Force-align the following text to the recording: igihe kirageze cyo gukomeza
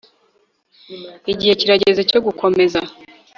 igihe 1.31 1.53
kirageze 1.59 2.01
cyo 2.09 2.19
gukomeza 2.25 2.79